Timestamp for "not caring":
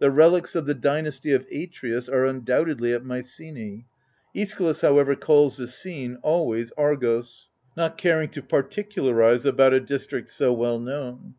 7.74-8.28